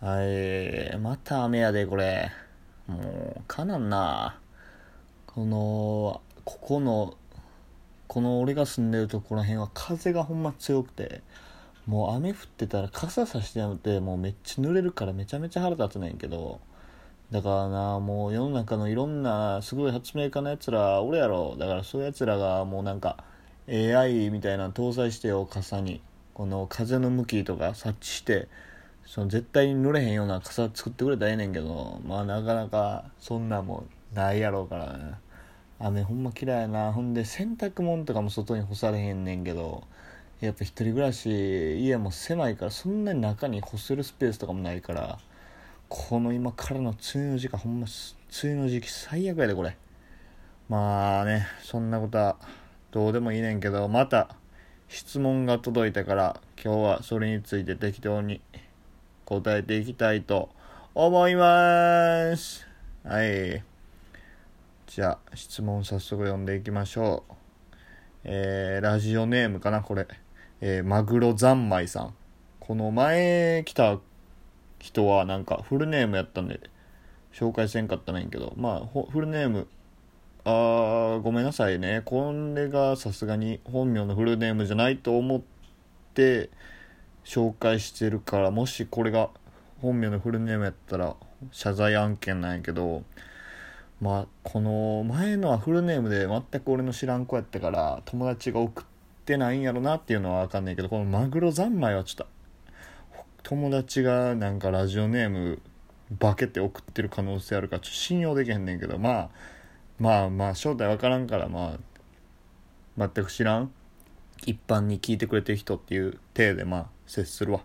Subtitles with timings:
[0.00, 2.30] はい、また雨やで、これ。
[2.86, 4.38] もう、かなんな。
[5.26, 7.14] この、ここの、
[8.06, 11.20] この俺が住んでるところら辺は風がほんま強くて、
[11.86, 16.60] もう雨降ってたら傘さしてやめて、もうめっちゃ濡れるからめちゃめちゃ腹立つねんけど、
[17.32, 21.56] だからな、もう世の中のいろんなすごい発明家のやつら、俺やろ。
[21.58, 23.24] だからそういうやつらがもうなんか
[23.68, 26.00] AI みたいなの搭載してよ、傘に。
[26.34, 28.46] この風の向きとか察知して、
[29.08, 35.14] その絶対に濡れへんような傘作ってくれたらええねんけど、まあなかなかそんなんもないやろうからね。
[35.78, 36.92] 雨ほんま嫌いやな。
[36.92, 39.84] ほんで洗濯物とかも外に干されへんねんけど、
[40.40, 45.18] やっぱ一人暮らし、家も狭いからそんなに中に干せるスペースとかもないから、
[45.88, 47.86] この今からの梅雨の時期ほんま
[48.42, 49.74] 梅雨の時期最悪やでこれ
[50.68, 52.36] まあねそんなことは
[52.90, 54.36] どうでもいいねんけどまた
[54.88, 58.42] 質問が届いたから今日はそれについて適当に
[59.28, 60.48] 答えていきたいと
[60.94, 62.66] 思います。
[63.04, 63.62] はい。
[64.86, 67.34] じゃあ質問早速読んでいきましょう。
[68.24, 70.08] えー、ラジオネームかなこれ。
[70.62, 72.14] えー、マグロ三昧さん。
[72.58, 73.98] この前来た
[74.78, 76.60] 人はなんかフルネームやったんで
[77.34, 78.54] 紹介せんかったないんけど。
[78.56, 79.68] まあフルネーム。
[80.46, 82.00] あーごめんなさいね。
[82.06, 85.42] これがさすがに本名のフルネームじゃないと思っ
[86.14, 86.48] て
[87.28, 89.28] 紹介してるからもしこれが
[89.82, 91.14] 本名のフルネームやったら
[91.52, 93.02] 謝罪案件なんやけど
[94.00, 98.84] まあこの前のはフルネームで全く俺の知らん子やったから友達が送っ
[99.26, 102.26] てないんやろなっていうのは分かんないけどこのマグロ三昧はちょっと
[103.42, 105.60] 友達がなんかラジオネーム
[106.18, 109.30] 化けて送ってる可能性あるからちょっと信用できへんねんけどまあ
[109.98, 111.76] まあまあ正体わからんからま
[112.98, 113.70] あ全く知らん。
[114.46, 117.60] 一般に聞いてくれてる人っていう体でまあ接するわ。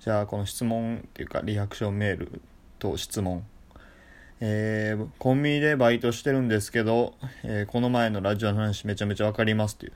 [0.00, 2.40] じゃあこの質問っていうかリアクションメール
[2.78, 3.44] と質問。
[4.42, 9.92] えー、コンビニでバイトしてるんですけど、えーこの前のラジオの話めちゃめちゃわかりますっていう。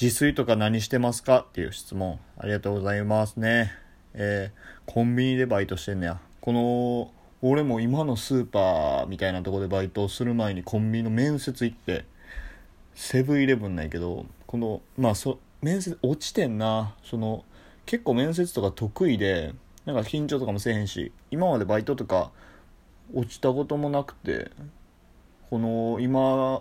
[0.00, 2.20] 自炊とか何してますかっていう質問。
[2.36, 3.72] ありがとうございますね。
[4.14, 6.20] えーコンビニでバイトしてんねや。
[6.40, 12.04] この俺も今のスーパーみたいなとこでバイトする前にコンビニの面接行って
[12.94, 16.94] セブンイレブンなんやけどこのまあそ面接落ちてんな。
[17.02, 17.44] その
[17.88, 19.54] 結構面接とか得意で
[19.86, 22.30] なんか緊張とかもせえへんし今までバイトとか
[23.14, 24.50] 落ちたこともなくて
[25.48, 26.60] この今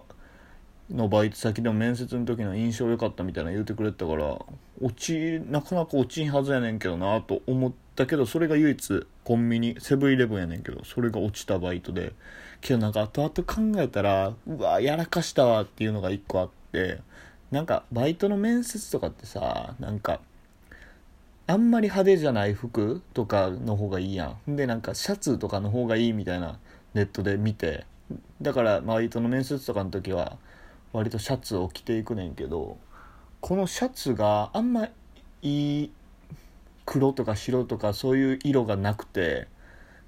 [0.90, 4.40] のバイト先でも面接の時の印象良かったみたいな言うてくれてたから
[4.82, 12.14] 落ちなかなか落ちんはずやねんけどなと思ったけどそれが唯一コンビニセブンイレブンやねんけどそれが落ちたバイトで
[12.62, 17.02] けどなんか後々考えたらうわやらかしたわっていうのが一個あって
[17.52, 20.22] なんかバイトの面接とかってさなんか
[21.48, 24.56] あんまり派手じゃない服とかの方がいいやん。
[24.56, 26.60] でなんかシャツとかの方がいいみたいな
[26.94, 27.86] ネットで見て。
[28.42, 30.38] だからバイトの面接とかの時は
[30.94, 32.78] 割とシャツを着ていくねんけど
[33.42, 34.88] このシャツがあんま
[35.42, 35.92] いい
[36.86, 39.48] 黒とか白とかそういう色がなくて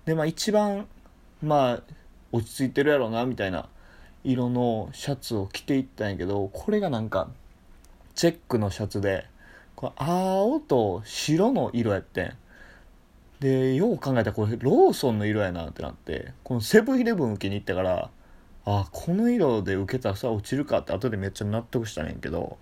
[0.06, 0.88] でまあ一番
[1.44, 1.84] まあ
[2.32, 3.68] 落ち着いてるやろうなみたいな
[4.24, 7.30] 色のシャツを着ていったんやけどこれがなんか
[8.16, 9.26] チェックのシャツで
[9.80, 12.34] これ青と白の色やってん。
[13.40, 18.10] でよう考えたらこれローソンの色やなってなってこのセブンイレブン受けに行ったから
[18.66, 22.58] あこの色で受けたらさ落ちるかって後でめっちゃ納得したねんけど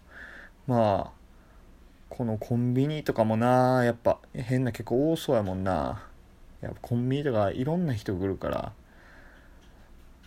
[0.68, 1.12] まあ
[2.10, 6.04] このコンビニとかもなやっぱ変な結構多そうやもんな。
[6.62, 8.74] やっぱコンビニとかいろんな人来るから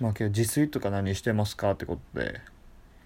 [0.00, 2.40] まあけど自炊とか何してますかってことで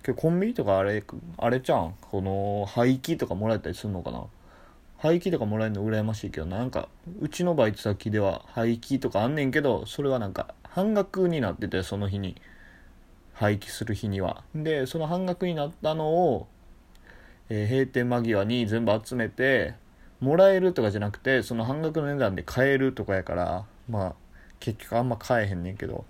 [0.04, 1.02] けどコンビニとかあれ
[1.38, 1.94] あれじゃん？
[2.00, 4.24] この廃棄とかもらえたりするのかな？
[4.98, 6.88] 廃棄とかもらえるの羨ましいけどなんか
[7.20, 12.36] うちのバイト先では廃棄とかあんねんけどそれはなんか半額になっててその日に。
[13.36, 14.44] 廃棄する日には。
[14.54, 16.46] でその半額になったのを、
[17.48, 19.74] えー閉店間際に全部集めて
[20.20, 24.14] もらえるとかじゃなくてその半額の値段で買えるとかやからまあ
[24.60, 26.04] 結局あんま買えへんねんけど。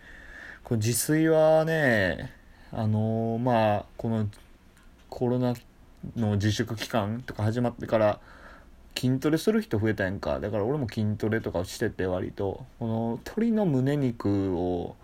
[0.65, 2.31] これ自炊はね
[2.75, 4.27] あのーまあこの
[5.09, 5.55] コロナ
[6.17, 8.21] の自粛期間とか始まってから
[8.99, 10.41] 筋トレする人増えたやんか。
[10.41, 12.65] だから俺も筋トレとかしてて割と。
[12.79, 14.97] この鶏の胸肉を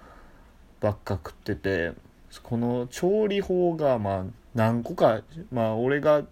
[0.80, 1.92] ばっか食ってて
[2.42, 4.24] この調理法がまあ
[4.54, 6.22] 何個かまあ俺が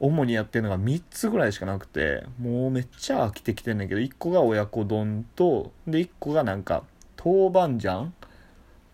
[0.00, 6.82] 主にやってるのが3つぐらいしかなくてもうめっちゃ飽きてきてんねんけど1個が親子丼とで1個がなんか
[7.22, 8.12] 豆板醤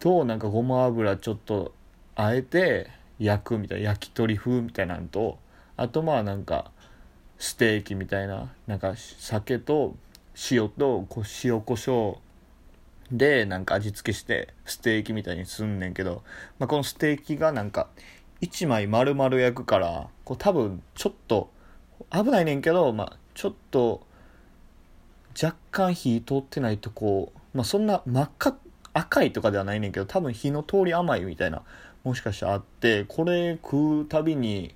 [0.02, 1.72] となんかごま油ちょっと
[2.16, 2.90] あえて
[3.20, 5.38] 焼くみたいな焼き鳥風みたいなのと
[5.76, 6.72] あとまあなんか
[7.38, 9.94] ステーキみたいななんか酒と
[10.50, 11.06] 塩と
[11.44, 16.24] 塩コショウでなんか味付けしてステーキみたいにすんねんけど、
[16.58, 17.86] まあ、このステーキがなんか
[18.40, 21.48] 1枚丸々焼くからこう多分ちょっと
[22.10, 24.04] 危ないねんけど、まあ、ちょっと
[25.40, 28.58] 若干火通ってないとこう、まあ、そんな真っ赤っ
[28.94, 31.62] 赤いとかではないねんけど多分火の通り甘いみたいな
[32.04, 34.74] もしかしたらあってこれ食うたびに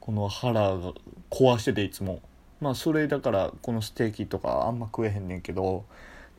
[0.00, 0.92] この腹が
[1.30, 2.20] 壊してていつも。
[2.60, 5.84] まあそれだからこのステーキとかあんま食えへんねんけど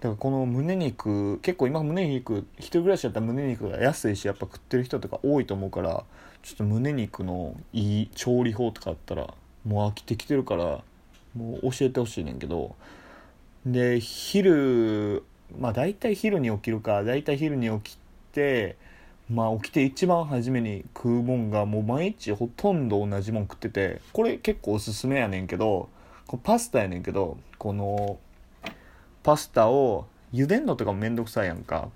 [0.02, 6.04] だからこの胸肉結構今胸肉一人暮らしだったら胸肉が安いしやっぱ食ってる人とか多いと思うから
[6.44, 9.34] ちょっと胸肉のいい調理法とかあったら
[9.66, 10.82] もう飽きてきてるから
[11.36, 12.76] もう教えてほしいねんけど。
[13.66, 15.24] で昼
[15.58, 17.98] まあ大体昼に起きるか大体昼に起き
[18.32, 18.78] て
[19.30, 25.90] まあ起きて一番初めに食うもんがもう毎日ほとんど同じもん食っててこれ結構おすすめやねんけど
[26.44, 28.20] パスタやねんけどこの
[29.24, 31.90] パスタを茹でんのとかもめんどくさいやんか。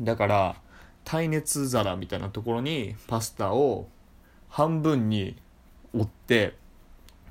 [0.00, 0.56] だから
[1.04, 3.88] 耐熱皿みたいなところにパスタを
[4.48, 5.36] 半分に
[5.94, 6.54] 折って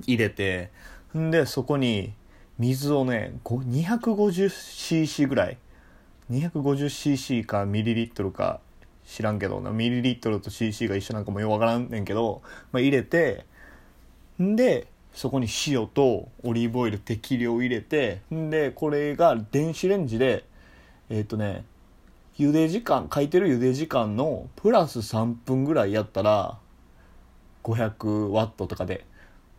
[0.05, 0.69] 入れて
[1.17, 2.13] んでそこに
[2.61, 5.57] 水をね 250cc ぐらい。
[6.29, 8.59] 250cc かミリリットルか
[9.05, 9.59] 知らんけど。
[9.61, 13.45] なミリリットルと cc が一緒なんかもよくわからんねんけど、まあ、入れて
[14.39, 20.45] んでそこに塩とオリーブオイル適量入れてんでこれが電子レンジで
[21.09, 21.65] えっ、ー、とね
[22.37, 26.57] 茹で時間書いてる茹で時間のプラス3分ぐらいやったら
[27.63, 29.05] 500ワットとかで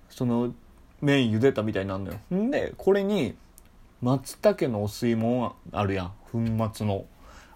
[0.08, 0.54] その
[1.02, 2.18] 麺茹でたみたいになるのよ。
[2.34, 3.34] んでこれに
[4.00, 6.12] 松茸のお吸い物あるやん。
[6.30, 6.40] 粉
[6.72, 7.04] 末の。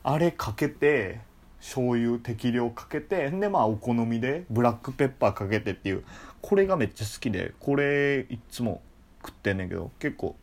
[0.03, 1.21] あれかけて
[1.61, 6.05] 醤油適量かけてでまあお好みでブラックペッパーかけてっていう。
[6.43, 8.83] これがめっちゃ好きでこれいっつも
[9.25, 10.37] 食ってんねんけど結構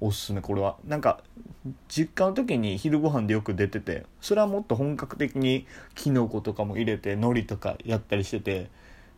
[0.00, 0.40] おすすめ。
[0.40, 1.22] これはなんか
[1.88, 8.70] 実家の時に昼ご飯でよく出ててそれはもっと本格的にきのことかも入れて海苔とかやったりしてて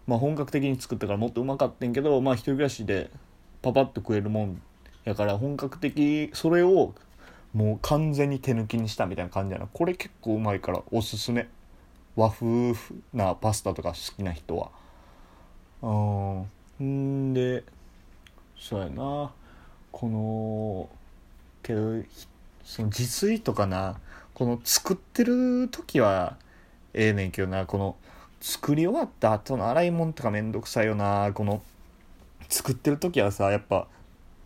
[0.06, 3.10] まあ本格的に作ったからもっとうまかったんけどまあ一人暮らしで
[3.62, 4.62] パパッと食えるもん
[5.04, 6.94] やから本格的それを
[7.54, 9.68] もう完全に手抜きにしたみたいな感じやな。
[9.72, 11.48] これ結構うまいからおすすめ。
[12.16, 12.74] 和風
[13.12, 14.70] なパスタとか好きな人は。
[16.80, 17.32] うん。
[17.32, 17.62] で
[18.58, 19.30] そうやな。
[19.92, 20.88] この
[21.62, 22.02] けど
[22.64, 24.00] その自炊とかな。
[24.34, 26.36] この作ってる時は
[26.92, 27.66] ええねんけどな。
[27.66, 27.96] この
[28.46, 31.62] 作り終わった後の洗い物とかめんどくさいよなこの
[32.50, 33.86] 作ってる時はさやっぱ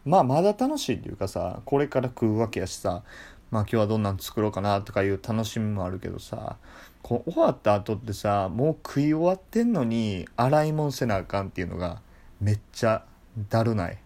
[0.04, 3.02] まあまだ楽しいっていうかさこれから食うわけやしさ
[3.50, 6.58] まあ今日はどんなん作ろうかなとかいう楽しみもあるけどさ
[7.02, 12.00] こう終わった後ってさもう食い終わってんのに洗い物せなあかんっていうのが
[12.40, 13.04] めっちゃ
[13.50, 13.98] だるない。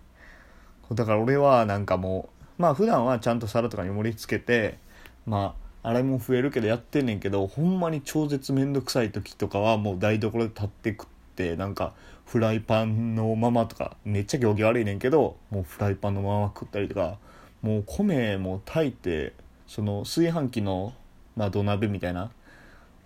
[0.91, 4.79] だから俺はなんかもうまあ普段はちゃんと皿とかに盛り付けて
[5.27, 11.93] まあ洗い物増えるけどやってんねんけどほんまに超絶めんどくさい時とかはもう台所で立って食ってなんか
[12.25, 17.19] フライパンのままとかめっちゃ行儀悪いねんけどもうフライパンのまま食ったりとか
[17.63, 19.33] もう米も炊いて
[19.67, 20.95] その炊飯器の、
[21.37, 22.31] まあ、土鍋みたいな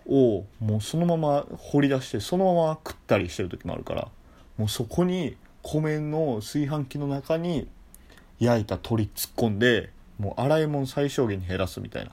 [0.06, 4.08] をもうそのまま掘り出してそのまま食ったりしてる時もあるから
[4.58, 7.69] もうそこに米の炊飯器の中に
[8.38, 12.12] 焼いた鶏突っ込んでもう洗い物最小限に減らすみたいな。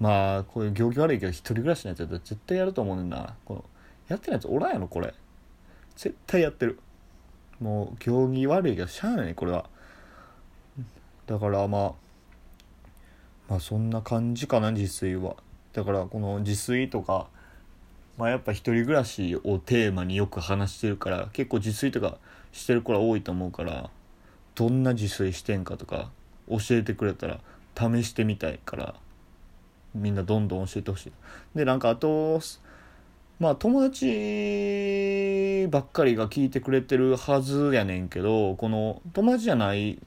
[0.00, 3.34] まあこういう行儀悪いけど一人暮らしのやつやったら絶対やると思うねんな。
[3.44, 3.64] この
[4.08, 5.12] やってるやつおらんやろこれ。
[5.96, 6.78] 絶対やってる。
[7.60, 9.64] もう行儀悪いけどしゃあないねこれは。
[11.26, 11.92] だからまあ
[13.48, 15.36] まあそんな感じかな自炊は。
[15.72, 17.26] だからこの自炊とか
[18.16, 22.18] まあやっぱ一人暮らしをテーマによく話してるから結構自炊とか
[22.52, 23.90] してる子ら多いと思うから
[24.54, 26.10] どんな自炊してんかとか
[26.48, 27.40] 教えてくれたら
[27.76, 28.94] 試してみたいから。
[29.94, 31.12] みんなどんどん教えてほしい。
[31.54, 32.40] でなんかあと
[33.38, 39.98] まあ友達ばっかりが聞いてくれてるはずやねんけどこの友達じゃない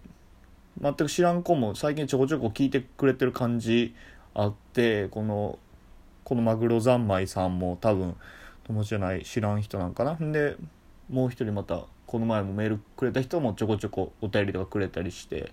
[0.82, 3.94] 全く知らん子も最近ちょこちょこ聞いてくれてる感じ
[4.34, 5.60] あってこの
[6.24, 8.16] このマグロ三昧さんも多分
[8.66, 10.14] 友達じゃない知らん人なんかな。
[10.14, 10.56] んで
[11.10, 15.52] もう一人またこの前もメールくれた人もちょこちょこお便りとかくれたりして。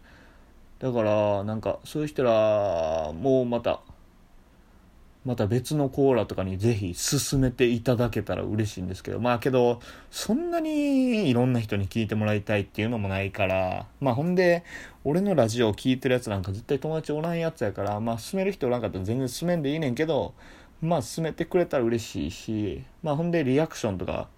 [0.78, 3.80] だからなんかそういう人らもうまた
[5.28, 9.20] また別のコーラとかにぜひ進めていただけたら嬉しいんですけど。
[9.20, 9.78] まあけど
[10.11, 13.85] そんなにいろんな人に聞いてもらいたいっていうのもないから。
[14.00, 14.64] まあほんで
[15.04, 18.00] 俺のラジオを聞いてるやつなんか絶対友達おらんやつやから。
[18.00, 20.32] まあ進める人おらんかったら全然進めんでいいねんけど。
[20.80, 22.85] まあ進めてくれたら嬉しいし。
[23.02, 24.28] まあほんでリアクションとか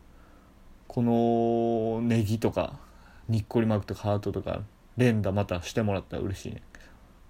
[0.88, 2.80] このネギとか
[3.28, 4.62] にっこりマークとかハートとか
[4.97, 6.62] 連打またしてもらったら嬉しいね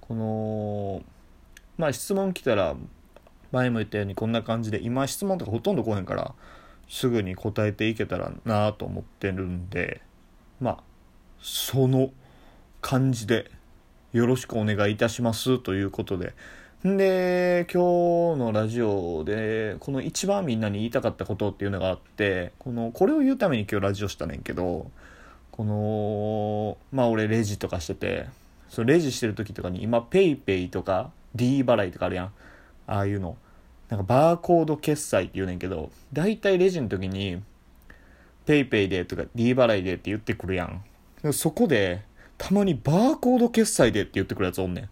[0.01, 1.03] この
[1.77, 2.75] まあ質問来たら
[3.53, 6.35] 前も言ったようにこんな感じで今質問とかほとんど来へんから
[6.89, 10.01] すぐに答えていけたらなと思ってるんで
[10.61, 10.79] まあ
[11.41, 12.11] その
[12.81, 13.51] 感じで
[14.13, 16.35] よろしくお願いいたしますということで。
[16.87, 24.91] んで今日のラジオでこの一番みんなに言いたかったことっていうのがあってこのこれを言うために今日ラジオしたねんけど
[25.51, 28.29] このまあ俺レジとかしてて
[28.71, 32.33] そのレジしてる時とかに今 PayPay とか D 払いとかあるやん。
[32.91, 33.37] ああいうの。
[33.89, 37.43] なんかバーコード決済って言うねんけど大体レジの時に
[38.47, 40.85] PayPay でとか D 払いでって言ってくるやん。
[41.33, 42.03] そこで
[42.39, 44.89] たまにバーコード決済でって言ってくるやつおんねん。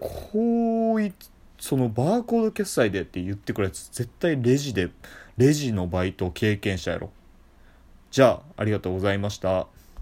[0.00, 1.12] こうい
[1.58, 4.90] そのバーコード決済でって言ってくるやつ絶対レジで
[5.36, 7.10] レジのバイト経験したやろ。
[8.10, 9.66] じゃあありがとうございました。